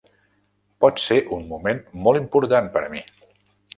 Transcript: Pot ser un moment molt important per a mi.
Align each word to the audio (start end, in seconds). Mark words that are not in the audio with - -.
Pot 0.85 1.01
ser 1.03 1.17
un 1.37 1.45
moment 1.53 1.83
molt 2.07 2.23
important 2.23 2.71
per 2.77 2.83
a 2.87 2.91
mi. 2.95 3.05